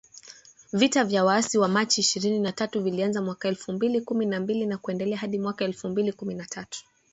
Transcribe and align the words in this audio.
Vita 0.73 1.03
vya 1.03 1.25
waasi 1.25 1.57
wa 1.57 1.67
Machi 1.67 2.01
ishirini 2.01 2.39
na 2.39 2.51
tatu 2.51 2.81
vilianza 2.81 3.21
mwaka 3.21 3.47
elfu 3.47 3.73
mbili 3.73 4.01
kumi 4.01 4.25
na 4.25 4.39
mbili 4.39 4.65
na 4.65 4.77
kuendelea 4.77 5.17
hadi 5.17 5.39
mwaka 5.39 5.65
elfu 5.65 5.89
mbili 5.89 6.13
kumi 6.13 6.35
na 6.35 6.45
tatu 6.45 6.83